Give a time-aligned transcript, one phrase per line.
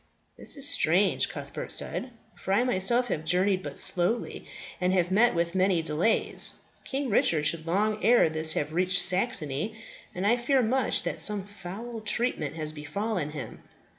[0.35, 4.47] "This is strange," Cuthbert said, "for I myself have journeyed but slowly,
[4.81, 6.53] and have met with many delays.
[6.83, 9.75] King Richard should long ere this have reached Saxony;
[10.15, 13.61] and I fear much that some foul treatment has befallen him.